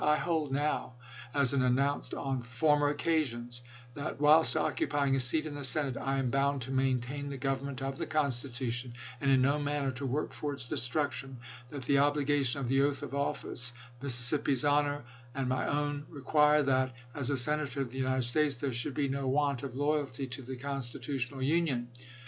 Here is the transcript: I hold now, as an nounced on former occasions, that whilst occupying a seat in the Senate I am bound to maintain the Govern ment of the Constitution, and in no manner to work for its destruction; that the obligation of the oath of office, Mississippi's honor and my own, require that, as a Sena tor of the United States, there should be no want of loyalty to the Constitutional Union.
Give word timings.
I 0.03 0.17
hold 0.17 0.51
now, 0.51 0.93
as 1.31 1.53
an 1.53 1.61
nounced 1.61 2.17
on 2.17 2.41
former 2.41 2.89
occasions, 2.89 3.61
that 3.93 4.19
whilst 4.19 4.57
occupying 4.57 5.15
a 5.15 5.19
seat 5.19 5.45
in 5.45 5.53
the 5.53 5.63
Senate 5.63 5.95
I 5.95 6.17
am 6.17 6.31
bound 6.31 6.63
to 6.63 6.71
maintain 6.71 7.29
the 7.29 7.37
Govern 7.37 7.67
ment 7.67 7.83
of 7.83 7.99
the 7.99 8.07
Constitution, 8.07 8.93
and 9.19 9.29
in 9.29 9.43
no 9.43 9.59
manner 9.59 9.91
to 9.91 10.05
work 10.07 10.33
for 10.33 10.53
its 10.53 10.65
destruction; 10.65 11.37
that 11.69 11.83
the 11.83 11.99
obligation 11.99 12.59
of 12.59 12.67
the 12.67 12.81
oath 12.81 13.03
of 13.03 13.13
office, 13.13 13.73
Mississippi's 14.01 14.65
honor 14.65 15.03
and 15.35 15.47
my 15.47 15.67
own, 15.67 16.07
require 16.09 16.63
that, 16.63 16.95
as 17.13 17.29
a 17.29 17.37
Sena 17.37 17.67
tor 17.67 17.83
of 17.83 17.91
the 17.91 17.99
United 17.99 18.23
States, 18.23 18.57
there 18.57 18.73
should 18.73 18.95
be 18.95 19.07
no 19.07 19.27
want 19.27 19.61
of 19.61 19.75
loyalty 19.75 20.25
to 20.25 20.41
the 20.41 20.57
Constitutional 20.57 21.43
Union. 21.43 21.89